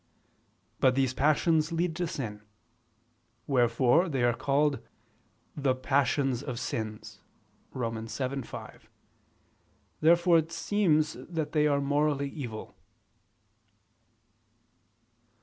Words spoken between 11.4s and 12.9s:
they are morally evil.